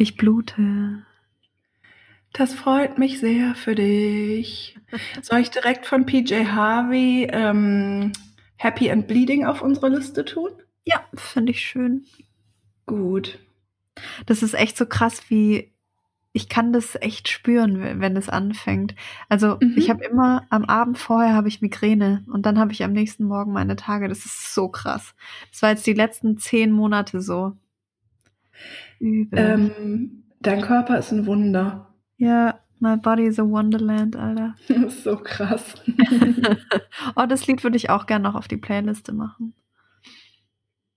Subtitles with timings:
[0.00, 1.04] Ich blute.
[2.32, 4.78] Das freut mich sehr für dich.
[5.20, 8.12] Soll ich direkt von PJ Harvey ähm,
[8.56, 10.52] Happy and Bleeding auf unsere Liste tun?
[10.86, 12.06] Ja, finde ich schön.
[12.86, 13.38] Gut.
[14.24, 15.70] Das ist echt so krass, wie
[16.32, 18.94] ich kann das echt spüren, wenn es anfängt.
[19.28, 19.74] Also Mhm.
[19.76, 23.24] ich habe immer am Abend vorher habe ich Migräne und dann habe ich am nächsten
[23.24, 24.08] Morgen meine Tage.
[24.08, 25.14] Das ist so krass.
[25.50, 27.52] Das war jetzt die letzten zehn Monate so.
[28.98, 29.38] Übel.
[29.38, 31.94] Ähm, dein Körper ist ein Wunder.
[32.18, 34.54] ja, my body is a wonderland, Alter.
[34.68, 35.74] Das ist so krass.
[37.16, 39.54] oh, das Lied würde ich auch gerne noch auf die Playliste machen.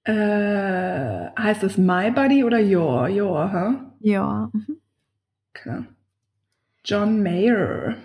[0.05, 3.07] äh, heißt es My Body oder Your?
[3.09, 3.75] Your, hä?
[3.99, 4.49] Ja.
[4.53, 4.77] Mhm.
[5.55, 5.83] Okay.
[6.85, 7.95] John Mayer.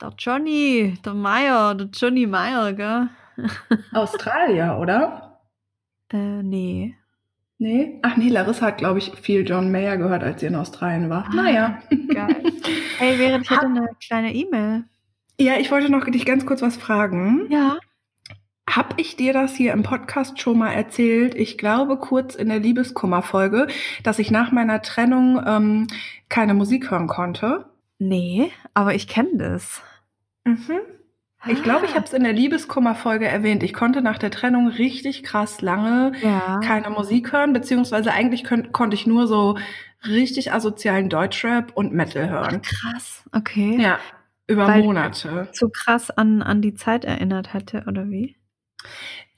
[0.00, 3.08] Der Johnny, der Meyer, der Johnny Meyer, gell?
[3.92, 5.40] Australier, oder?
[6.12, 6.96] Äh, nee.
[7.62, 8.00] Nee?
[8.02, 11.26] Ach nee, Larissa hat, glaube ich, viel John Mayer gehört, als sie in Australien war.
[11.28, 11.34] Ah.
[11.34, 11.78] Naja.
[12.12, 12.42] Geil.
[12.98, 14.84] Hey, während ich hätte eine kleine E-Mail.
[15.40, 17.46] Ja, ich wollte noch dich ganz kurz was fragen.
[17.50, 17.78] Ja.
[18.70, 21.34] Hab ich dir das hier im Podcast schon mal erzählt?
[21.34, 23.66] Ich glaube kurz in der Liebeskummer-Folge,
[24.04, 25.86] dass ich nach meiner Trennung ähm,
[26.28, 27.66] keine Musik hören konnte.
[27.98, 29.82] Nee, aber ich kenne das.
[30.44, 30.80] Mhm.
[31.46, 31.96] Ich glaube, ich Ah.
[31.96, 33.62] habe es in der Liebeskummer-Folge erwähnt.
[33.62, 36.60] Ich konnte nach der Trennung richtig krass lange Ja.
[36.64, 39.58] keine Musik hören, beziehungsweise eigentlich könnt, konnte ich nur so
[40.06, 42.62] richtig asozialen Deutschrap und Metal hören.
[42.62, 43.24] Krass.
[43.32, 43.76] Okay.
[43.80, 43.98] Ja,
[44.46, 45.48] über Weil- Monate.
[45.52, 48.36] So krass an, an die Zeit erinnert hätte, oder wie?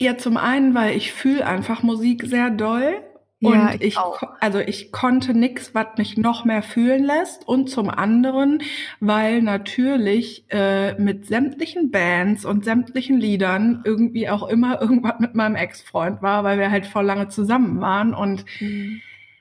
[0.00, 2.96] Ja, zum einen, weil ich fühle einfach Musik sehr doll.
[3.44, 3.98] Ja, Und ich ich,
[4.40, 7.46] also ich konnte nix, was mich noch mehr fühlen lässt.
[7.46, 8.62] Und zum anderen,
[9.00, 15.56] weil natürlich äh, mit sämtlichen Bands und sämtlichen Liedern irgendwie auch immer irgendwas mit meinem
[15.56, 18.14] Ex-Freund war, weil wir halt voll lange zusammen waren.
[18.14, 18.44] Und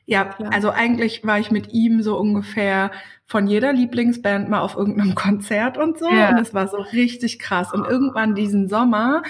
[0.05, 0.53] ja, Klar.
[0.53, 2.91] also eigentlich war ich mit ihm so ungefähr
[3.25, 6.09] von jeder Lieblingsband mal auf irgendeinem Konzert und so.
[6.09, 6.29] Ja.
[6.29, 7.73] Und es war so richtig krass.
[7.73, 9.23] Und irgendwann diesen Sommer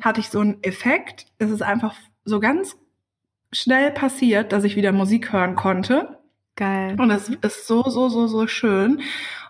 [0.00, 1.26] hatte ich so einen Effekt.
[1.38, 1.94] Es ist einfach
[2.24, 2.76] so ganz
[3.54, 6.18] schnell passiert, dass ich wieder Musik hören konnte.
[6.56, 6.96] Geil.
[7.00, 9.00] Und es ist so, so, so, so schön.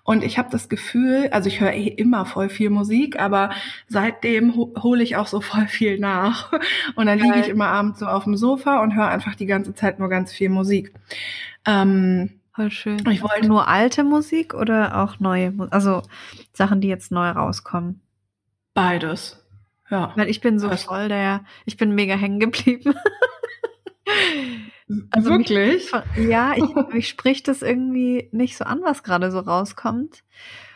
[0.05, 3.51] Und ich habe das Gefühl, also ich höre eh immer voll viel Musik, aber
[3.89, 6.53] seitdem ho hole ich auch so voll viel nach.
[6.95, 9.75] Und dann liege ich immer abends so auf dem Sofa und höre einfach die ganze
[9.75, 10.93] Zeit nur ganz viel Musik.
[11.67, 12.99] Ähm, Voll schön.
[13.11, 15.73] Ich wollte- nur alte Musik oder auch neue Musik?
[15.73, 16.03] Also
[16.53, 18.01] Sachen, die jetzt neu rauskommen.
[18.75, 19.41] beides.
[19.91, 20.13] Ja.
[20.17, 22.95] Weil ich bin so voll der, ich bin mega hängen geblieben.
[25.11, 25.93] Also mich- Wirklich?
[26.17, 30.19] ja, ich, mich spricht das irgendwie nicht so an, was gerade so rauskommt.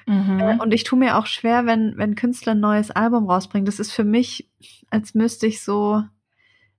[0.06, 0.61] Äh, Mhm.
[0.61, 3.66] Und ich tue mir auch schwer, wenn, wenn Künstler ein neues Album rausbringen.
[3.66, 4.49] Das ist für mich,
[4.89, 6.03] als müsste ich so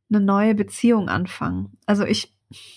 [0.09, 1.77] eine neue Beziehung anfangen.
[1.85, 2.33] Also ich,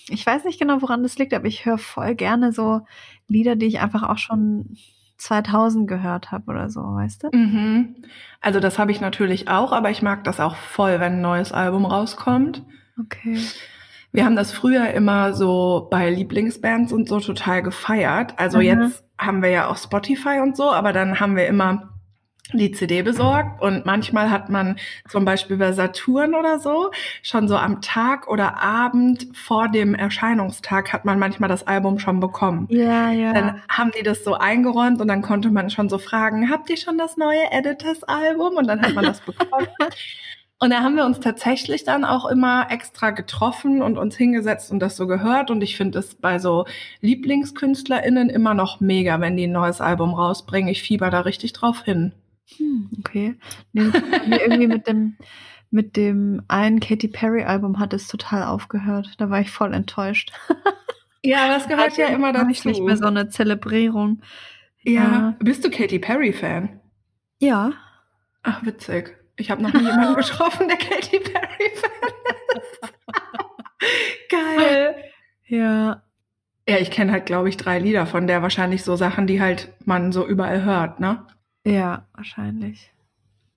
[0.09, 2.81] ich weiß nicht genau, woran das liegt, aber ich höre voll gerne so
[3.27, 4.77] Lieder, die ich einfach auch schon
[5.17, 7.29] 2000 gehört habe oder so, weißt du?
[7.35, 7.95] Mhm.
[8.39, 11.51] Also das habe ich natürlich auch, aber ich mag das auch voll, wenn ein neues
[11.51, 12.61] Album rauskommt.
[12.99, 13.39] Okay.
[14.11, 18.33] Wir haben das früher immer so bei Lieblingsbands und so total gefeiert.
[18.37, 18.63] Also Mhm.
[18.63, 21.89] jetzt haben wir ja auch Spotify und so, aber dann haben wir immer
[22.51, 24.75] die CD besorgt und manchmal hat man
[25.09, 26.91] zum Beispiel bei Saturn oder so
[27.23, 32.19] schon so am Tag oder Abend vor dem Erscheinungstag hat man manchmal das Album schon
[32.19, 32.67] bekommen.
[32.69, 33.33] Ja, ja.
[33.33, 36.77] Dann haben die das so eingeräumt und dann konnte man schon so fragen, habt ihr
[36.77, 38.57] schon das neue Editors-Album?
[38.57, 39.67] Und dann hat man das bekommen.
[40.63, 44.79] Und da haben wir uns tatsächlich dann auch immer extra getroffen und uns hingesetzt und
[44.79, 45.51] das so gehört.
[45.51, 46.65] Und ich finde es bei so
[47.01, 50.69] LieblingskünstlerInnen immer noch mega, wenn die ein neues Album rausbringen.
[50.69, 52.13] Ich fieber da richtig drauf hin.
[52.55, 53.35] Hm, okay.
[53.73, 53.91] Nee,
[54.29, 55.17] irgendwie mit dem,
[55.69, 59.15] mit dem einen Katy Perry Album hat es total aufgehört.
[59.17, 60.31] Da war ich voll enttäuscht.
[61.25, 62.67] Ja, das gehört ja immer War ich dazu.
[62.67, 64.21] nicht mehr so eine Zelebrierung.
[64.81, 65.35] ja.
[65.39, 66.81] Bist du Katy Perry-Fan?
[67.39, 67.71] Ja.
[68.43, 69.22] Ach, witzig.
[69.35, 71.91] Ich habe noch nie jemanden getroffen, der Katy Perry-Fan
[72.53, 72.91] ist.
[74.29, 74.95] Geil.
[75.47, 76.01] Ja.
[76.67, 78.41] Ja, ich kenne halt, glaube ich, drei Lieder von der.
[78.41, 81.25] Wahrscheinlich so Sachen, die halt man so überall hört, ne?
[81.65, 82.89] Ja, wahrscheinlich.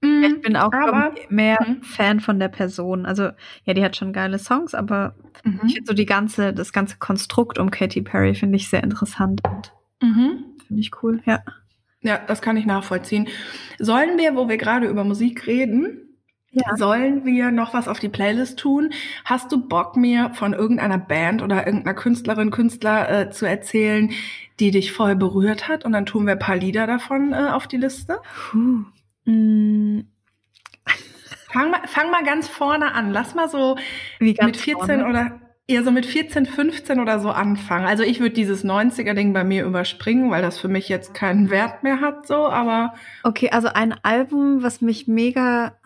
[0.02, 1.82] Ich bin auch aber- ich, mehr Mhm.
[1.82, 3.06] Fan von der Person.
[3.06, 3.30] Also,
[3.64, 5.14] ja, die hat schon geile Songs, aber
[5.44, 5.60] Mhm.
[5.66, 9.40] ich finde so die ganze, das ganze Konstrukt um Katy Perry finde ich sehr interessant
[9.44, 10.44] und Mhm.
[10.66, 11.40] finde ich cool, ja.
[12.06, 13.28] Ja, das kann ich nachvollziehen.
[13.78, 16.16] Sollen wir, wo wir gerade über Musik reden,
[16.50, 16.76] Ja.
[16.76, 18.92] sollen wir noch was auf die Playlist tun?
[19.24, 24.10] Hast du Bock, mir von irgendeiner Band oder irgendeiner Künstlerin, Künstler äh, zu erzählen,
[24.60, 25.84] die dich voll berührt hat?
[25.84, 28.18] Und dann tun wir ein paar Lieder davon äh, auf die Liste.
[28.50, 28.84] Puh.
[29.30, 30.00] Mm,
[31.52, 33.12] Fang mal, fang mal ganz vorne an.
[33.12, 33.76] Lass mal so
[34.20, 35.06] mit 14 vorne.
[35.08, 37.86] oder eher so mit 14, 15 oder so anfangen.
[37.86, 41.82] Also ich würde dieses 90er-Ding bei mir überspringen, weil das für mich jetzt keinen Wert
[41.82, 42.94] mehr hat, so, aber.
[43.24, 45.76] Okay, also ein Album, was mich mega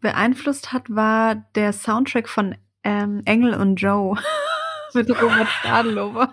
[0.00, 4.16] beeinflusst hat, war der Soundtrack von ähm, Engel und Joe
[4.94, 6.32] mit Robert Stadelober.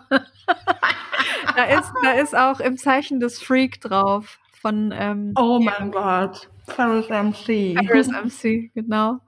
[1.55, 4.93] da, ist, da ist auch im Zeichen des Freak drauf von.
[4.95, 6.49] Ähm, oh mein Gott.
[6.67, 7.77] Ferris MC.
[7.85, 9.19] Ferris MC, genau.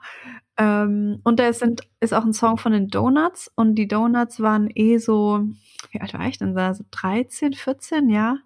[0.57, 1.65] Ähm, und da ist,
[1.99, 5.45] ist auch ein Song von den Donuts und die Donuts waren eh so,
[5.91, 6.73] wie alt war ich denn da?
[6.73, 8.37] So 13, 14, ja.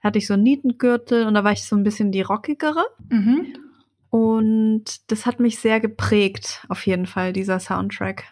[0.00, 2.84] Da hatte ich so einen Nietengürtel und da war ich so ein bisschen die rockigere.
[3.10, 3.54] Mhm.
[4.08, 8.24] Und das hat mich sehr geprägt, auf jeden Fall, dieser Soundtrack.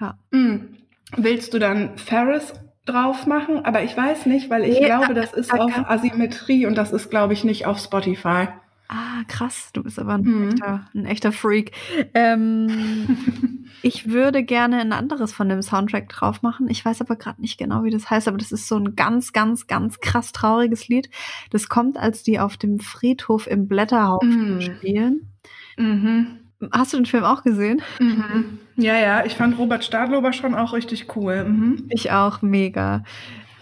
[0.00, 0.18] Ja.
[0.30, 0.76] Mhm.
[1.16, 2.54] Willst du dann Ferris
[2.86, 3.64] drauf machen?
[3.64, 7.10] Aber ich weiß nicht, weil ich nee, glaube, das ist auf Asymmetrie und das ist,
[7.10, 8.48] glaube ich, nicht auf Spotify.
[8.88, 10.48] Ah, krass, du bist aber ein, mhm.
[10.50, 11.72] echter, ein echter Freak.
[12.12, 16.68] Ähm, ich würde gerne ein anderes von dem Soundtrack drauf machen.
[16.68, 19.32] Ich weiß aber gerade nicht genau, wie das heißt, aber das ist so ein ganz,
[19.32, 21.08] ganz, ganz krass trauriges Lied.
[21.50, 24.60] Das kommt, als die auf dem Friedhof im Blätterhaufen mhm.
[24.60, 25.32] spielen.
[25.78, 26.26] Mhm.
[26.70, 27.82] Hast du den Film auch gesehen?
[27.98, 28.58] Mhm.
[28.76, 31.44] Ja, ja, ich fand Robert Stadlober schon auch richtig cool.
[31.44, 31.86] Mhm.
[31.88, 33.02] Ich auch, mega.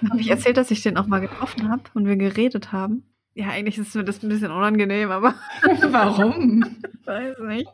[0.09, 3.05] Habe ich erzählt, dass ich den auch mal getroffen habe und wir geredet haben?
[3.35, 5.35] Ja, eigentlich ist mir das ein bisschen unangenehm, aber.
[5.91, 6.65] Warum?
[7.05, 7.69] Weiß nicht.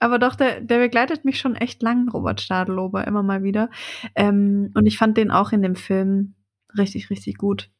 [0.00, 3.70] Aber doch, der, der begleitet mich schon echt lang, Robert Stadelober, immer mal wieder.
[4.14, 6.34] Ähm, und ich fand den auch in dem Film
[6.76, 7.70] richtig, richtig gut.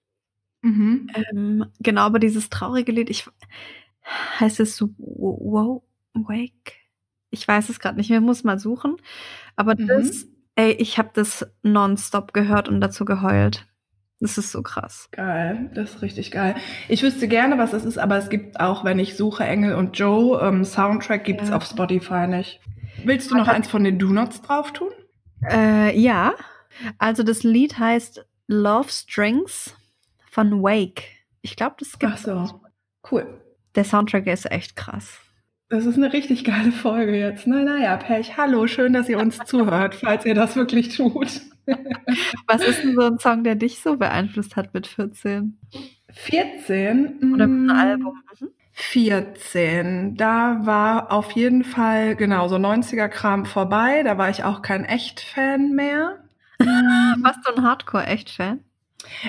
[0.63, 1.09] Mhm.
[1.15, 3.29] Ähm, genau, aber dieses traurige Lied, ich
[4.41, 5.83] heißt es so Wow,
[6.15, 6.75] Wake?
[7.31, 8.97] Ich weiß es gerade nicht mehr, muss mal suchen.
[9.55, 9.87] Aber mhm.
[9.87, 10.27] das,
[10.57, 13.67] ey, ich habe das nonstop gehört und dazu geheult.
[14.21, 15.09] Das ist so krass.
[15.13, 16.57] Geil, das ist richtig geil.
[16.89, 19.97] Ich wüsste gerne, was es ist, aber es gibt auch, wenn ich suche Engel und
[19.97, 21.57] Joe, ähm, Soundtrack gibt's ja.
[21.57, 22.61] auf Spotify nicht.
[23.05, 24.91] Willst du noch eins von den Do-Nots drauf tun?
[25.49, 26.35] Äh, ja.
[26.99, 29.77] Also das Lied heißt Love Strings
[30.31, 31.05] von Wake.
[31.43, 32.29] Ich glaube, das gibt's.
[32.29, 32.61] Ach so,
[33.13, 33.41] cool.
[33.77, 35.21] Der Soundtrack ist echt krass.
[35.69, 37.47] Das ist eine richtig geile Folge jetzt.
[37.47, 41.43] Na, naja, Pech, hallo, schön, dass ihr uns zuhört, falls ihr das wirklich tut.
[42.47, 45.59] Was ist denn so ein Song, der dich so beeinflusst hat mit 14?
[46.11, 47.33] 14?
[47.35, 48.23] Oder ein mm, Album?
[48.73, 50.17] 14.
[50.17, 54.03] Da war auf jeden Fall, genau, so 90er-Kram vorbei.
[54.05, 56.25] Da war ich auch kein Echt-Fan mehr.
[56.59, 58.61] Warst du ein Hardcore-Echt-Fan?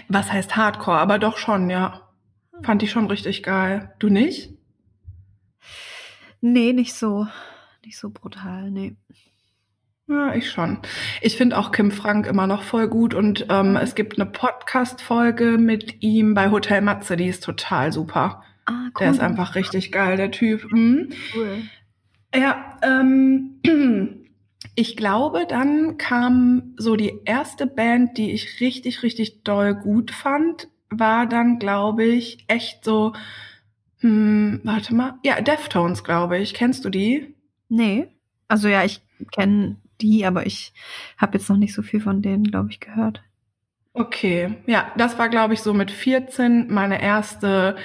[0.08, 1.00] Was heißt Hardcore?
[1.00, 2.10] Aber doch schon, ja.
[2.64, 3.94] Fand ich schon richtig geil.
[4.00, 4.54] Du nicht?
[6.42, 7.28] Nee, nicht so.
[7.84, 8.96] Nicht so brutal, nee.
[10.10, 10.80] Ja, ich schon.
[11.22, 15.60] Ich finde auch Kim Frank immer noch voll gut und ähm, es gibt eine Podcast-Folge
[15.60, 18.44] mit ihm bei Hotel Matze, die ist total super.
[18.66, 18.92] Ah, cool.
[19.02, 20.72] Der ist einfach richtig geil, der Typ.
[20.72, 21.10] Mhm.
[21.36, 21.62] Cool.
[22.34, 23.60] Ja, ähm,
[24.76, 30.70] ich glaube, dann kam so die erste Band, die ich richtig, richtig doll gut fand,
[30.90, 33.14] war dann, glaube ich, echt so,
[34.00, 36.56] hm, warte mal, ja, Deftones, glaube ich.
[36.56, 37.36] Kennst du die?
[37.68, 38.08] Nee.
[38.48, 39.02] Also ja, ich
[39.32, 40.74] kenne die, aber ich
[41.18, 43.22] habe jetzt noch nicht so viel von denen, glaube ich, gehört.
[43.94, 47.76] Okay, ja, das war, glaube ich, so mit 14 meine erste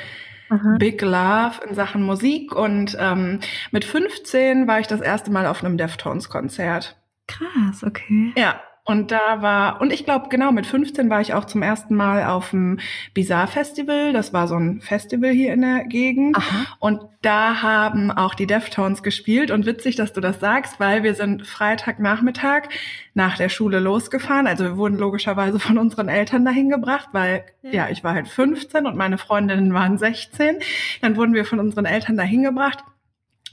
[0.51, 0.77] Aha.
[0.79, 3.41] Big Love in Sachen Musik und ähm,
[3.71, 6.97] mit 15 war ich das erste Mal auf einem Deftones-Konzert.
[7.27, 8.33] Krass, okay.
[8.37, 11.95] Ja, und da war, und ich glaube, genau, mit 15 war ich auch zum ersten
[11.95, 12.81] Mal auf dem
[13.15, 14.13] Bizarre Festival.
[14.13, 16.37] Das war so ein Festival hier in der Gegend.
[16.37, 16.67] Aha.
[16.81, 19.51] Und da haben auch die Deftones gespielt.
[19.51, 22.69] Und witzig, dass du das sagst, weil wir sind Freitagnachmittag
[23.15, 24.47] nach der Schule losgefahren.
[24.47, 28.29] Also wir wurden logischerweise von unseren Eltern dahin gebracht, weil, ja, ja ich war halt
[28.29, 30.59] 15 und meine Freundinnen waren 16.
[31.01, 32.85] Dann wurden wir von unseren Eltern dahin gebracht.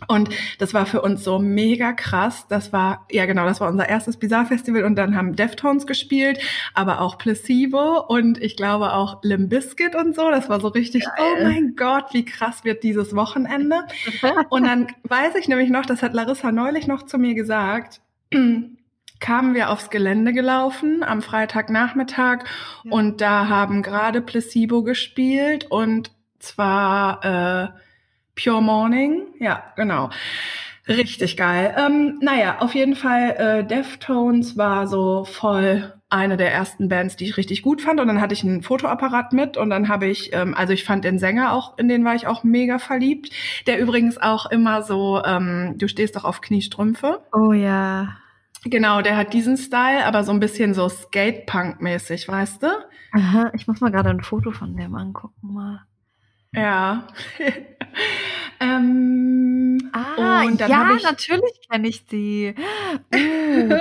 [0.07, 2.45] Und das war für uns so mega krass.
[2.47, 6.39] Das war, ja genau, das war unser erstes Bizarre Festival und dann haben Deftones gespielt,
[6.73, 10.29] aber auch Placebo und ich glaube auch Limp Bizkit und so.
[10.31, 11.13] Das war so richtig, Geil.
[11.19, 13.81] oh mein Gott, wie krass wird dieses Wochenende.
[14.49, 18.01] und dann weiß ich nämlich noch, das hat Larissa neulich noch zu mir gesagt,
[19.19, 22.43] kamen wir aufs Gelände gelaufen am Freitagnachmittag
[22.83, 22.91] ja.
[22.91, 27.67] und da haben gerade Placebo gespielt und zwar äh,
[28.35, 30.09] Pure Morning, ja, genau.
[30.87, 31.75] Richtig geil.
[31.77, 37.25] Ähm, naja, auf jeden Fall, äh, Deftones war so voll eine der ersten Bands, die
[37.25, 37.99] ich richtig gut fand.
[37.99, 41.05] Und dann hatte ich einen Fotoapparat mit und dann habe ich, ähm, also ich fand
[41.05, 43.31] den Sänger auch, in den war ich auch mega verliebt.
[43.67, 47.21] Der übrigens auch immer so, ähm, du stehst doch auf Kniestrümpfe.
[47.31, 48.17] Oh ja.
[48.65, 52.67] Genau, der hat diesen Style, aber so ein bisschen so Skatepunk-mäßig, weißt du?
[53.13, 55.81] Aha, ich muss mal gerade ein Foto von dem angucken mal.
[56.53, 57.07] Ja.
[58.59, 62.53] Ähm, ah, ja, ich, natürlich kenne ich die.
[63.13, 63.79] Uh,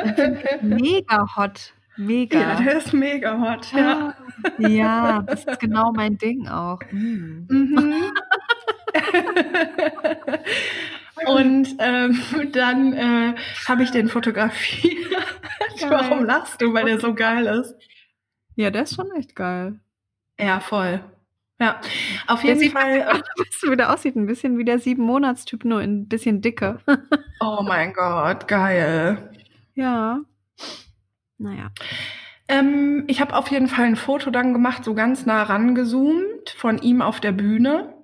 [0.63, 1.75] mega hot.
[1.97, 2.41] Mega.
[2.41, 3.73] ja, der ist mega hot.
[3.73, 4.15] Ja.
[4.43, 6.79] Ah, ja, das ist genau mein Ding auch.
[6.91, 7.47] Mm.
[7.49, 8.13] Mhm.
[11.27, 13.35] Und ähm, dann äh,
[13.69, 14.97] habe ich den fotografiert.
[15.79, 15.91] Geil.
[15.91, 16.73] Warum lachst du?
[16.73, 17.75] Weil der so geil ist.
[18.57, 19.79] Ja, der ist schon echt geil.
[20.39, 21.05] Ja, voll.
[21.61, 21.81] Ja,
[22.27, 23.01] auf Der jeden sieht, Fall.
[23.39, 24.17] weißt du, wie der aussieht?
[24.17, 26.81] Ein bisschen wie der Sieben-Monats-Typ, nur ein bisschen dicker.
[27.43, 29.31] Oh mein Gott, geil.
[29.75, 30.21] ja.
[31.39, 31.71] Naja.
[32.49, 36.79] Ähm, ich habe auf jeden Fall ein Foto dann gemacht, so ganz nah rangezoomt von
[36.79, 37.95] ihm auf der Bühne.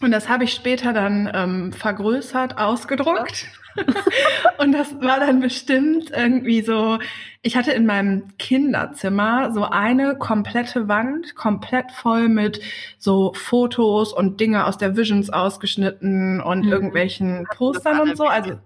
[0.00, 3.46] Und das habe ich später dann ähm, vergrößert, ausgedruckt.
[4.58, 6.98] und das war dann bestimmt irgendwie so,
[7.42, 12.60] ich hatte in meinem Kinderzimmer so eine komplette Wand, komplett voll mit
[12.98, 16.72] so Fotos und Dinge aus der Visions ausgeschnitten und Mhm.
[16.72, 18.24] irgendwelchen Postern und so.
[18.24, 18.58] Also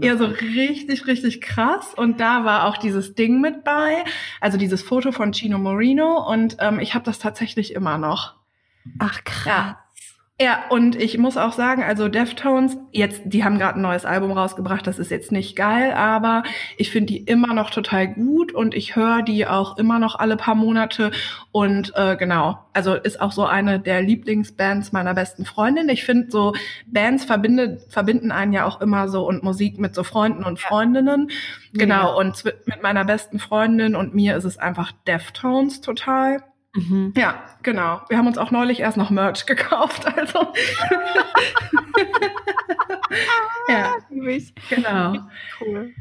[0.00, 1.94] ja, so richtig, richtig krass.
[1.94, 4.04] Und da war auch dieses Ding mit bei,
[4.40, 6.28] also dieses Foto von Chino Moreno.
[6.28, 8.34] Und ähm, ich habe das tatsächlich immer noch.
[8.98, 9.46] Ach, krass.
[9.46, 9.81] Ja.
[10.42, 14.32] Ja, und ich muss auch sagen, also Deftones, jetzt, die haben gerade ein neues Album
[14.32, 16.42] rausgebracht, das ist jetzt nicht geil, aber
[16.76, 20.36] ich finde die immer noch total gut und ich höre die auch immer noch alle
[20.36, 21.12] paar Monate.
[21.52, 25.88] Und äh, genau, also ist auch so eine der Lieblingsbands meiner besten Freundin.
[25.88, 26.54] Ich finde so,
[26.86, 31.30] Bands verbindet, verbinden einen ja auch immer so und Musik mit so Freunden und Freundinnen.
[31.72, 36.42] Genau, und zwi- mit meiner besten Freundin und mir ist es einfach Deftones total.
[36.74, 37.12] Mhm.
[37.16, 38.00] Ja, genau.
[38.08, 40.52] Wir haben uns auch neulich erst noch Merch gekauft, also.
[43.68, 44.54] ja, Lieb ich.
[44.68, 45.14] genau.
[45.60, 45.92] Cool.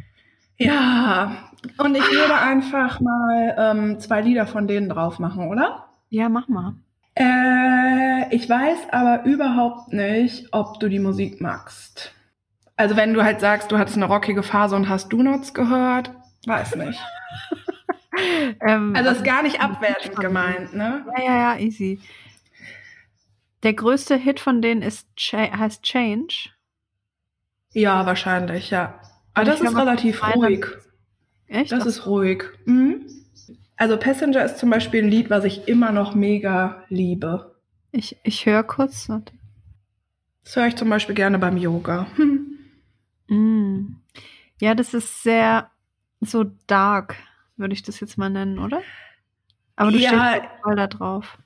[0.57, 5.87] Ja, und ich würde einfach mal ähm, zwei Lieder von denen drauf machen, oder?
[6.09, 6.75] Ja, mach mal.
[7.15, 12.13] Äh, ich weiß aber überhaupt nicht, ob du die Musik magst.
[12.77, 16.11] Also wenn du halt sagst, du hattest eine rockige Phase und hast Donuts gehört,
[16.45, 16.99] weiß nicht.
[18.59, 21.05] Ähm, Also ist gar nicht abwertend gemeint, ne?
[21.17, 21.99] Ja, ja, ja, easy.
[23.63, 26.49] Der größte Hit von denen ist heißt Change.
[27.73, 28.99] Ja, wahrscheinlich, ja.
[29.33, 30.65] Aber das ist relativ ruhig.
[31.47, 31.71] Echt?
[31.71, 32.43] Das ist ruhig.
[32.65, 33.05] Mhm.
[33.77, 37.55] Also Passenger ist zum Beispiel ein Lied, was ich immer noch mega liebe.
[37.91, 39.09] ich ich höre kurz.
[39.09, 39.33] Warte.
[40.43, 42.07] Das höre ich zum Beispiel gerne beim Yoga.
[42.15, 42.47] Hm.
[43.27, 43.95] Mm.
[44.59, 45.71] Ja, das ist sehr
[46.19, 47.15] so dark,
[47.61, 48.81] würde ich das jetzt mal nennen, oder?
[49.77, 50.09] Aber du Ja.
[50.09, 51.37] stehst voll da drauf.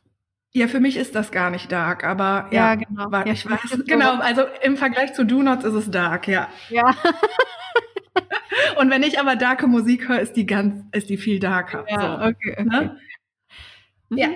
[0.53, 3.11] Ja, für mich ist das gar nicht dark, aber Ja, ja, genau.
[3.11, 6.27] wa- Ja, ich weiß, genau, so- also im Vergleich zu Do Nots ist es dark,
[6.27, 6.47] ja.
[6.69, 6.83] Ja.
[8.79, 11.85] Und wenn ich aber darke Musik höre, ist die ganz, ist die viel darker.
[11.89, 12.25] Ja, so.
[12.29, 12.63] okay, okay.
[12.63, 12.97] Ne?
[14.09, 14.17] Mhm.
[14.17, 14.27] Ja.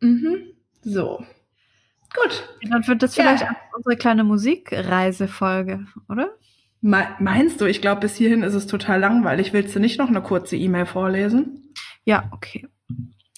[0.00, 0.52] Mhm.
[0.82, 1.24] So.
[2.14, 2.48] Gut.
[2.70, 3.24] Dann wird das Ja.
[3.24, 6.30] vielleicht auch unsere kleine Musikreisefolge, oder?
[6.80, 9.52] Me- Meinst du, ich glaube, bis hierhin ist es total langweilig.
[9.52, 11.72] Willst du nicht noch eine kurze E-Mail vorlesen?
[12.04, 12.68] Ja, okay.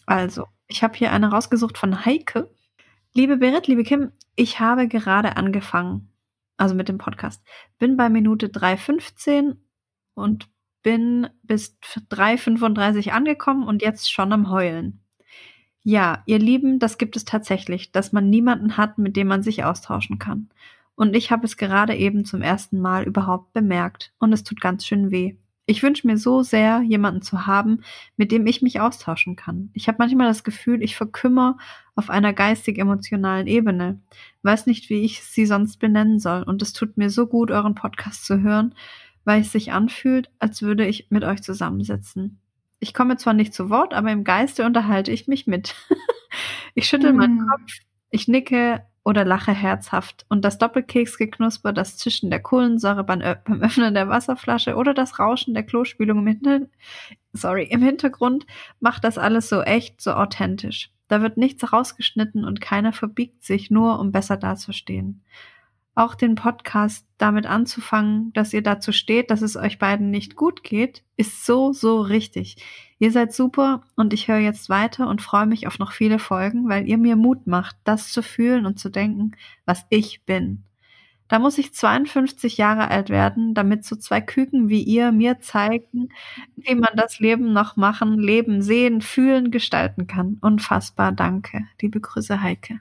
[0.06, 2.50] Also, ich habe hier eine rausgesucht von Heike.
[3.14, 6.12] Liebe Berit, liebe Kim, ich habe gerade angefangen,
[6.56, 7.42] also mit dem Podcast.
[7.78, 9.56] Bin bei Minute 3,15
[10.14, 10.49] und
[10.82, 15.00] bin bis 3,35 angekommen und jetzt schon am Heulen.
[15.82, 19.64] Ja, ihr Lieben, das gibt es tatsächlich, dass man niemanden hat, mit dem man sich
[19.64, 20.50] austauschen kann.
[21.00, 24.85] Und ich habe es gerade eben zum ersten Mal überhaupt bemerkt und es tut ganz
[24.85, 25.35] schön weh.
[25.64, 27.80] Ich wünsche mir so sehr, jemanden zu haben,
[28.19, 29.71] mit dem ich mich austauschen kann.
[29.73, 31.57] Ich habe manchmal das Gefühl, ich verkümmer
[31.95, 34.02] auf einer geistig-emotionalen Ebene.
[34.42, 36.42] Weiß nicht, wie ich sie sonst benennen soll.
[36.42, 38.75] Und es tut mir so gut, euren Podcast zu hören,
[39.25, 42.40] weil es sich anfühlt, als würde ich mit euch zusammensitzen.
[42.78, 45.75] Ich komme zwar nicht zu Wort, aber im Geiste unterhalte ich mich mit.
[46.75, 47.49] ich schüttel meinen Hm.
[47.49, 47.73] Kopf,
[48.11, 50.26] ich nicke oder lache herzhaft.
[50.28, 55.62] Und das Doppelkeksgeknusper, das Zischen der Kohlensäure beim, Öffnen der Wasserflasche oder das Rauschen der
[55.62, 56.61] Klospülung im, Hinter
[57.33, 58.47] Sorry, im Hintergrund
[58.80, 60.90] macht das alles so echt, so authentisch.
[61.09, 65.23] Da wird nichts rausgeschnitten und keiner verbiegt sich, nur um besser dazustehen.
[65.94, 70.62] Auch den Podcast damit anzufangen, dass ihr dazu steht, dass es euch beiden nicht gut
[70.62, 72.56] geht, ist so, so richtig.
[72.99, 76.68] Ihr seid super und ich höre jetzt weiter und freue mich auf noch viele Folgen,
[76.68, 79.32] weil ihr mir Mut macht, das zu fühlen und zu denken,
[79.64, 80.64] was ich bin.
[81.30, 86.09] Da muss ich 52 Jahre alt werden, damit so zwei Küken wie ihr mir zeigen,
[86.56, 90.38] wie man das Leben noch machen, leben, sehen, fühlen, gestalten kann.
[90.40, 91.68] Unfassbar, danke.
[91.80, 92.80] Liebe Grüße, Heike.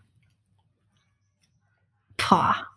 [2.18, 2.70] Boah.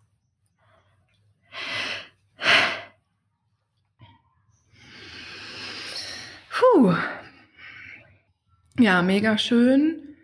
[6.49, 6.95] Puh.
[8.79, 10.15] Ja, mega schön.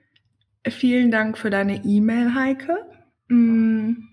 [0.67, 2.85] Vielen Dank für deine E-Mail, Heike.
[3.29, 4.09] Mm.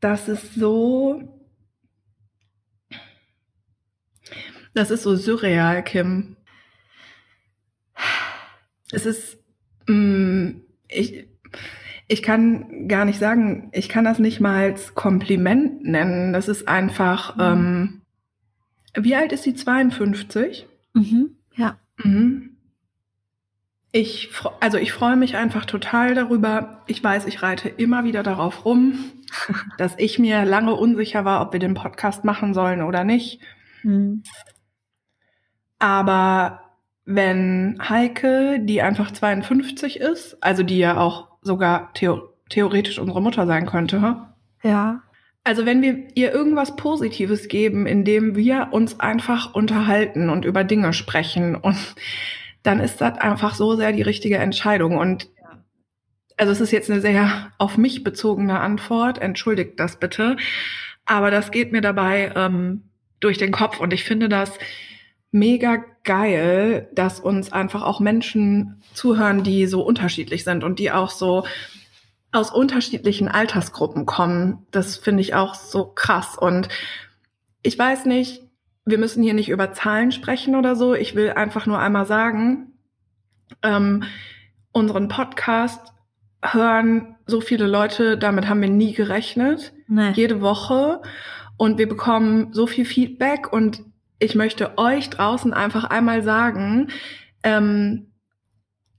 [0.00, 1.22] das ist so,
[4.74, 6.36] das ist so surreal, Kim.
[8.92, 9.38] Es ist,
[9.86, 11.28] mm, ich,
[12.10, 16.32] ich kann gar nicht sagen, ich kann das nicht mal als Kompliment nennen.
[16.32, 18.02] Das ist einfach, mhm.
[18.96, 19.54] ähm, wie alt ist sie?
[19.54, 20.66] 52?
[20.92, 21.78] Mhm, ja.
[21.98, 22.56] Mhm.
[23.92, 26.82] Ich, also ich freue mich einfach total darüber.
[26.88, 28.98] Ich weiß, ich reite immer wieder darauf rum,
[29.78, 33.40] dass ich mir lange unsicher war, ob wir den Podcast machen sollen oder nicht.
[33.84, 34.24] Mhm.
[35.78, 36.72] Aber
[37.04, 43.46] wenn Heike, die einfach 52 ist, also die ja auch sogar theo theoretisch unsere Mutter
[43.46, 44.26] sein könnte,
[44.62, 45.02] ja.
[45.42, 50.92] Also wenn wir ihr irgendwas Positives geben, indem wir uns einfach unterhalten und über Dinge
[50.92, 51.94] sprechen und
[52.62, 54.98] dann ist das einfach so sehr die richtige Entscheidung.
[54.98, 55.30] Und
[56.36, 60.36] also es ist jetzt eine sehr auf mich bezogene Antwort, entschuldigt das bitte,
[61.06, 62.82] aber das geht mir dabei ähm,
[63.20, 64.58] durch den Kopf und ich finde das
[65.32, 71.10] mega geil, dass uns einfach auch Menschen zuhören, die so unterschiedlich sind und die auch
[71.10, 71.44] so
[72.32, 74.66] aus unterschiedlichen Altersgruppen kommen.
[74.70, 76.36] Das finde ich auch so krass.
[76.38, 76.68] Und
[77.62, 78.42] ich weiß nicht,
[78.84, 80.94] wir müssen hier nicht über Zahlen sprechen oder so.
[80.94, 82.72] Ich will einfach nur einmal sagen,
[83.62, 84.04] ähm,
[84.72, 85.92] unseren Podcast
[86.42, 89.72] hören so viele Leute, damit haben wir nie gerechnet.
[89.88, 90.12] Nee.
[90.12, 91.02] Jede Woche.
[91.56, 93.82] Und wir bekommen so viel Feedback und
[94.20, 96.88] ich möchte euch draußen einfach einmal sagen,
[97.42, 98.06] ähm,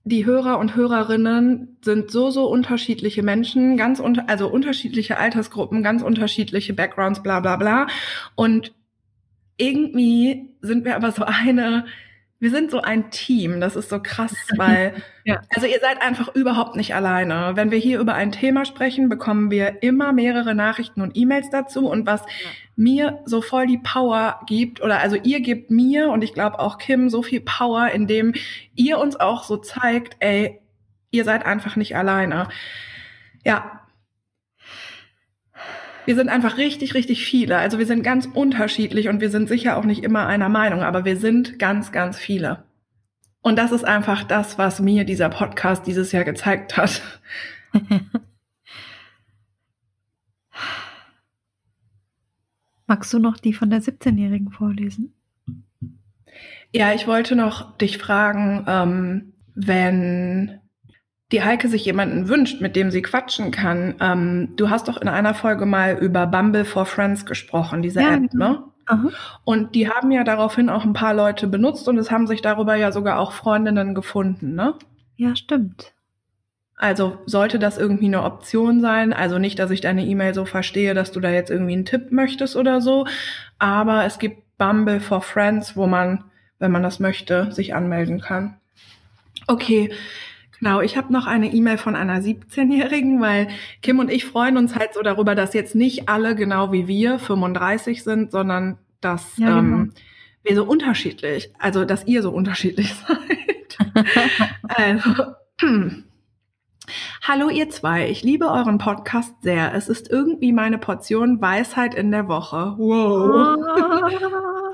[0.03, 6.01] die Hörer und Hörerinnen sind so, so unterschiedliche Menschen, ganz unter, also unterschiedliche Altersgruppen, ganz
[6.01, 7.87] unterschiedliche Backgrounds, bla, bla, bla.
[8.35, 8.73] Und
[9.57, 11.85] irgendwie sind wir aber so eine,
[12.41, 13.61] wir sind so ein Team.
[13.61, 14.95] Das ist so krass, weil,
[15.25, 15.41] ja.
[15.53, 17.51] also ihr seid einfach überhaupt nicht alleine.
[17.53, 21.87] Wenn wir hier über ein Thema sprechen, bekommen wir immer mehrere Nachrichten und E-Mails dazu.
[21.87, 22.49] Und was ja.
[22.75, 26.79] mir so voll die Power gibt, oder also ihr gebt mir und ich glaube auch
[26.79, 28.33] Kim so viel Power, indem
[28.73, 30.59] ihr uns auch so zeigt, ey,
[31.11, 32.47] ihr seid einfach nicht alleine.
[33.45, 33.80] Ja,
[36.05, 37.57] wir sind einfach richtig, richtig viele.
[37.57, 41.05] Also wir sind ganz unterschiedlich und wir sind sicher auch nicht immer einer Meinung, aber
[41.05, 42.63] wir sind ganz, ganz viele.
[43.41, 47.01] Und das ist einfach das, was mir dieser Podcast dieses Jahr gezeigt hat.
[52.87, 55.13] Magst du noch die von der 17-Jährigen vorlesen?
[56.73, 60.60] Ja, ich wollte noch dich fragen, ähm, wenn
[61.31, 63.95] die Heike sich jemanden wünscht, mit dem sie quatschen kann.
[63.99, 68.15] Ähm, du hast doch in einer Folge mal über Bumble for Friends gesprochen, diese ja,
[68.15, 68.63] App, ne?
[68.85, 69.09] Aha.
[69.45, 72.75] Und die haben ja daraufhin auch ein paar Leute benutzt und es haben sich darüber
[72.75, 74.75] ja sogar auch Freundinnen gefunden, ne?
[75.15, 75.93] Ja, stimmt.
[76.75, 79.13] Also sollte das irgendwie eine Option sein.
[79.13, 82.11] Also nicht, dass ich deine E-Mail so verstehe, dass du da jetzt irgendwie einen Tipp
[82.11, 83.05] möchtest oder so.
[83.59, 86.23] Aber es gibt Bumble for Friends, wo man,
[86.57, 88.57] wenn man das möchte, sich anmelden kann.
[89.45, 89.91] Okay,
[90.61, 93.47] Genau, ich habe noch eine E-Mail von einer 17-Jährigen, weil
[93.81, 97.17] Kim und ich freuen uns halt so darüber, dass jetzt nicht alle genau wie wir
[97.17, 99.93] 35 sind, sondern dass ja, ähm, genau.
[100.43, 104.15] wir so unterschiedlich, also dass ihr so unterschiedlich seid.
[104.61, 105.25] also,
[107.21, 109.73] Hallo ihr zwei, ich liebe euren Podcast sehr.
[109.73, 112.75] Es ist irgendwie meine Portion Weisheit in der Woche.
[112.77, 113.57] Wow.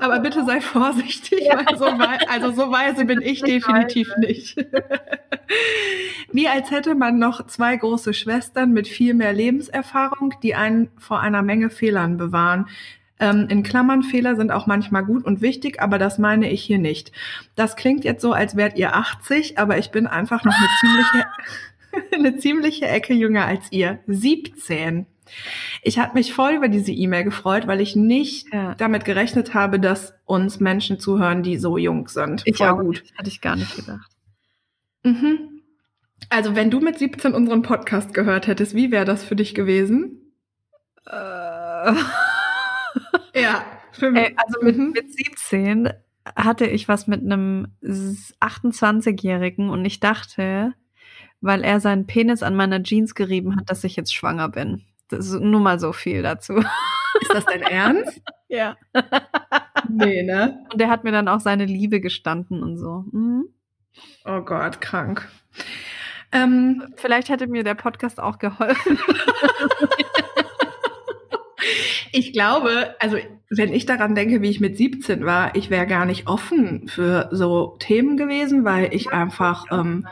[0.00, 1.56] Aber bitte sei vorsichtig, ja.
[1.56, 1.86] weil so
[2.28, 4.56] also so weise bin ich, definitiv nicht.
[6.32, 11.20] Wie als hätte man noch zwei große Schwestern mit viel mehr Lebenserfahrung, die einen vor
[11.20, 12.66] einer Menge Fehlern bewahren.
[13.20, 16.78] Ähm, in Klammern, Fehler sind auch manchmal gut und wichtig, aber das meine ich hier
[16.78, 17.10] nicht.
[17.56, 21.26] Das klingt jetzt so, als wärt ihr 80, aber ich bin einfach noch eine ziemliche
[22.12, 24.00] eine ziemliche Ecke jünger als ihr.
[24.06, 25.06] 17.
[25.82, 28.74] Ich habe mich voll über diese E-Mail gefreut, weil ich nicht ja.
[28.76, 32.42] damit gerechnet habe, dass uns Menschen zuhören, die so jung sind.
[32.46, 33.02] Ich voll auch gut.
[33.02, 33.18] Nicht.
[33.18, 34.10] Hatte ich gar nicht gedacht.
[35.02, 35.62] Mhm.
[36.30, 40.32] Also, wenn du mit 17 unseren Podcast gehört hättest, wie wäre das für dich gewesen?
[41.06, 41.12] Äh.
[43.34, 43.64] ja.
[43.92, 44.22] Für mich.
[44.22, 44.92] Ey, also mit, mhm.
[44.92, 45.90] mit 17
[46.36, 50.74] hatte ich was mit einem 28-Jährigen und ich dachte,
[51.40, 54.84] weil er seinen Penis an meiner Jeans gerieben hat, dass ich jetzt schwanger bin.
[55.08, 56.54] Das ist nur mal so viel dazu.
[57.20, 58.20] Ist das dein Ernst?
[58.48, 58.76] ja.
[59.88, 60.64] Nee, ne?
[60.72, 63.04] Und er hat mir dann auch seine Liebe gestanden und so.
[63.12, 63.48] Mhm.
[64.24, 65.28] Oh Gott, krank.
[66.30, 68.98] Ähm, Vielleicht hätte mir der Podcast auch geholfen.
[72.12, 73.16] ich glaube, also
[73.50, 77.30] wenn ich daran denke, wie ich mit 17 war, ich wäre gar nicht offen für
[77.32, 80.06] so Themen gewesen, weil ich einfach ähm,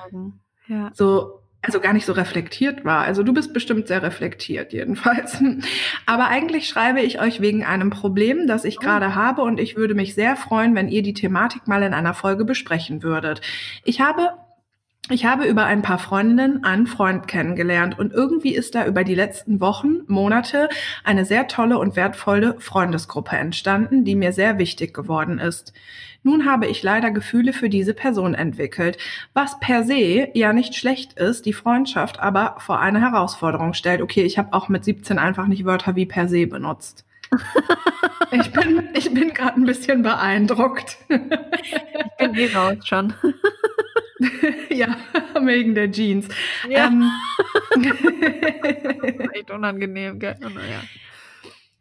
[0.69, 0.91] ja.
[0.95, 3.05] So, also gar nicht so reflektiert war.
[3.05, 5.43] Also du bist bestimmt sehr reflektiert jedenfalls.
[6.07, 8.83] Aber eigentlich schreibe ich euch wegen einem Problem, das ich oh.
[8.83, 12.15] gerade habe und ich würde mich sehr freuen, wenn ihr die Thematik mal in einer
[12.15, 13.41] Folge besprechen würdet.
[13.85, 14.31] Ich habe
[15.09, 19.15] ich habe über ein paar Freundinnen einen Freund kennengelernt und irgendwie ist da über die
[19.15, 20.69] letzten Wochen, Monate
[21.05, 25.73] eine sehr tolle und wertvolle Freundesgruppe entstanden, die mir sehr wichtig geworden ist.
[26.25, 28.99] Nun habe ich leider Gefühle für diese Person entwickelt,
[29.33, 34.03] was per se ja nicht schlecht ist, die Freundschaft aber vor eine Herausforderung stellt.
[34.03, 37.05] Okay, ich habe auch mit 17 einfach nicht Wörter wie per se benutzt.
[38.33, 40.99] ich bin, ich bin gerade ein bisschen beeindruckt.
[41.09, 43.15] ich bin eh raus schon.
[44.71, 44.97] ja,
[45.41, 46.29] wegen der Jeans.
[46.69, 46.87] Ja.
[46.87, 47.11] Ähm,
[49.33, 50.37] echt unangenehm, gell?
[50.41, 50.83] Naja.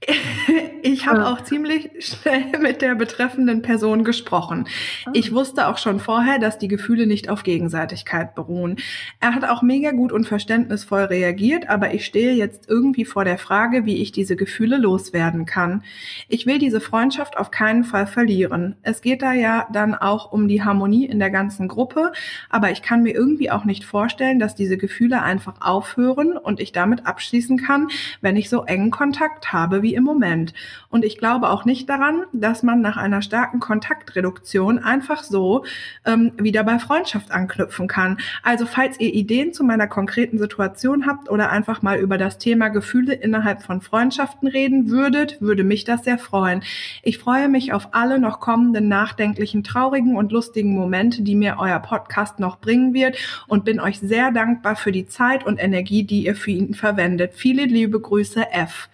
[0.88, 1.34] Ich habe ja.
[1.34, 4.68] auch ziemlich schnell mit der betreffenden Person gesprochen.
[5.06, 5.12] Ah.
[5.13, 8.76] Ich wusste auch schon vorher, dass die Gefühle nicht auf Gegenseitigkeit beruhen.
[9.20, 13.39] Er hat auch mega gut und verständnisvoll reagiert, aber ich stehe jetzt irgendwie vor der
[13.39, 15.84] Frage, wie ich diese Gefühle loswerden kann.
[16.30, 18.76] Ich will diese Freundschaft auf keinen Fall verlieren.
[18.84, 22.12] Es geht da ja dann auch um die Harmonie in der ganzen Gruppe,
[22.52, 26.74] aber ich kann mir irgendwie auch nicht vorstellen, dass diese Gefühle einfach aufhören und ich
[26.74, 27.88] damit abschließen kann,
[28.22, 30.53] wenn ich so engen Kontakt habe wie im Moment.
[30.89, 35.65] Und ich glaube auch nicht daran, dass man nach einer starken Kontaktreduktion einfach so
[36.05, 38.17] ähm, wieder bei Freundschaft anknüpfen kann.
[38.43, 42.69] Also falls ihr Ideen zu meiner konkreten Situation habt oder einfach mal über das Thema
[42.69, 46.62] Gefühle innerhalb von Freundschaften reden würdet, würde mich das sehr freuen.
[47.03, 51.79] Ich freue mich auf alle noch kommenden nachdenklichen, traurigen und lustigen Momente, die mir euer
[51.79, 56.25] Podcast noch bringen wird und bin euch sehr dankbar für die Zeit und Energie, die
[56.25, 57.34] ihr für ihn verwendet.
[57.34, 58.89] Viele liebe Grüße, F.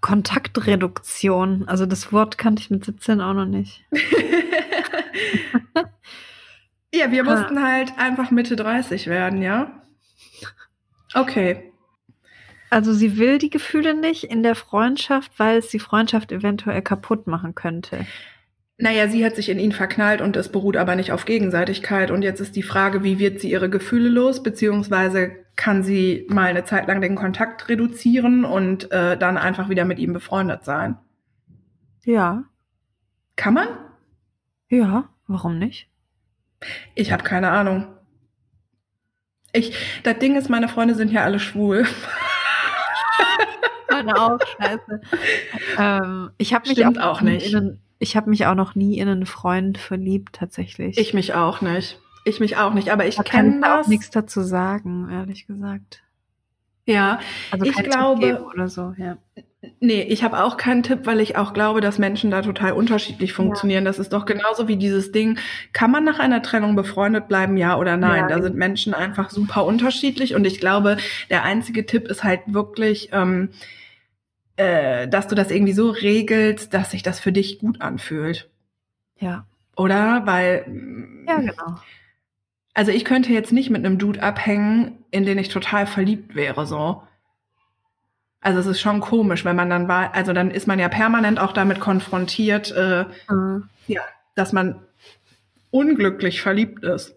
[0.00, 1.66] Kontaktreduktion.
[1.68, 3.84] Also das Wort kannte ich mit 17 auch noch nicht.
[6.92, 7.34] ja, wir ha.
[7.34, 9.82] mussten halt einfach Mitte 30 werden, ja?
[11.14, 11.72] Okay.
[12.70, 17.26] Also sie will die Gefühle nicht in der Freundschaft, weil es die Freundschaft eventuell kaputt
[17.26, 18.06] machen könnte.
[18.78, 22.10] Naja, sie hat sich in ihn verknallt und es beruht aber nicht auf Gegenseitigkeit.
[22.10, 26.46] Und jetzt ist die Frage, wie wird sie ihre Gefühle los, beziehungsweise kann sie mal
[26.46, 30.96] eine Zeit lang den Kontakt reduzieren und äh, dann einfach wieder mit ihm befreundet sein.
[32.04, 32.44] Ja.
[33.36, 33.68] Kann man?
[34.68, 35.88] Ja, warum nicht?
[36.94, 37.86] Ich habe keine Ahnung.
[39.52, 41.86] Ich, das Ding ist, meine Freunde sind ja alle schwul.
[43.90, 45.00] meine auch, scheiße.
[45.78, 47.52] Ähm, ich habe mich Stimmt auch, auch nicht.
[47.52, 50.98] In, ich habe mich auch noch nie in einen Freund verliebt, tatsächlich.
[50.98, 52.00] Ich mich auch nicht.
[52.24, 53.86] Ich mich auch nicht, aber ich kenne das.
[53.86, 56.02] auch nichts dazu sagen, ehrlich gesagt.
[56.84, 57.20] Ja,
[57.52, 59.18] also ich glaube oder so, ja.
[59.78, 63.32] Nee, ich habe auch keinen Tipp, weil ich auch glaube, dass Menschen da total unterschiedlich
[63.32, 63.84] funktionieren.
[63.84, 63.90] Ja.
[63.90, 65.38] Das ist doch genauso wie dieses Ding,
[65.72, 68.28] kann man nach einer Trennung befreundet bleiben, ja oder nein?
[68.28, 70.96] Ja, da sind Menschen einfach super unterschiedlich und ich glaube,
[71.30, 73.50] der einzige Tipp ist halt wirklich, ähm,
[74.56, 78.50] äh, dass du das irgendwie so regelst, dass sich das für dich gut anfühlt.
[79.18, 79.46] Ja.
[79.76, 80.26] Oder?
[80.26, 80.66] Weil.
[81.26, 81.78] Ja, genau.
[82.74, 86.66] Also ich könnte jetzt nicht mit einem Dude abhängen, in den ich total verliebt wäre,
[86.66, 87.02] so.
[88.40, 91.38] Also es ist schon komisch, wenn man dann war, also dann ist man ja permanent
[91.38, 93.68] auch damit konfrontiert, äh, mhm.
[93.86, 94.02] ja,
[94.34, 94.82] dass man
[95.70, 97.14] unglücklich verliebt ist.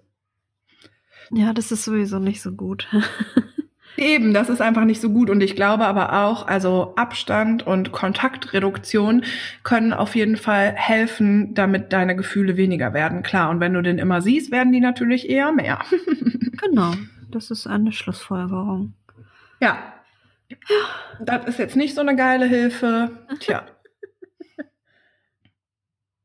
[1.31, 2.87] Ja, das ist sowieso nicht so gut.
[3.97, 5.29] Eben, das ist einfach nicht so gut.
[5.29, 9.23] Und ich glaube aber auch, also Abstand und Kontaktreduktion
[9.63, 13.23] können auf jeden Fall helfen, damit deine Gefühle weniger werden.
[13.23, 15.79] Klar, und wenn du den immer siehst, werden die natürlich eher mehr.
[16.61, 16.93] genau,
[17.29, 18.93] das ist eine Schlussfolgerung.
[19.61, 19.93] Ja.
[21.19, 23.11] Das ist jetzt nicht so eine geile Hilfe.
[23.39, 23.65] Tja.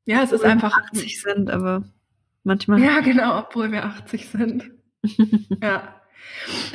[0.06, 0.76] Ja, es ist einfach.
[0.76, 1.84] 80 sind, aber
[2.42, 2.80] manchmal.
[2.80, 4.70] Ja, genau, obwohl wir 80 sind.
[5.62, 5.99] ja.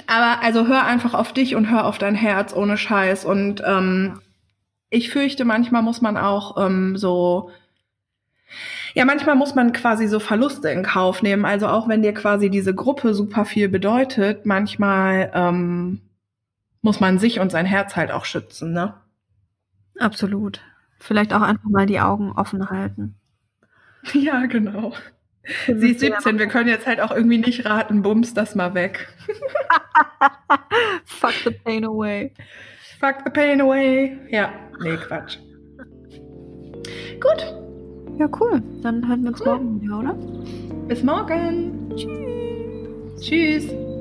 [0.07, 3.25] Aber also hör einfach auf dich und hör auf dein Herz ohne Scheiß.
[3.25, 4.21] Und ähm,
[4.89, 7.49] ich fürchte, manchmal muss man auch ähm, so,
[8.93, 11.45] ja, manchmal muss man quasi so Verluste in Kauf nehmen.
[11.45, 16.01] Also auch wenn dir quasi diese Gruppe super viel bedeutet, manchmal ähm,
[16.81, 18.93] muss man sich und sein Herz halt auch schützen, ne?
[19.99, 20.61] Absolut.
[20.99, 23.15] Vielleicht auch einfach mal die Augen offen halten.
[24.13, 24.93] Ja, genau.
[25.67, 29.07] Sie ist 17, wir können jetzt halt auch irgendwie nicht raten, bums das mal weg.
[31.05, 32.31] Fuck the pain away.
[32.99, 34.17] Fuck the pain away.
[34.29, 35.37] Ja, nee, Quatsch.
[37.19, 37.55] Gut.
[38.17, 38.61] Ja, cool.
[38.81, 39.47] Dann hören wir uns cool.
[39.47, 40.13] morgen wieder, oder?
[40.87, 41.93] Bis morgen.
[41.95, 43.21] Tschüss.
[43.21, 43.94] Tschüss.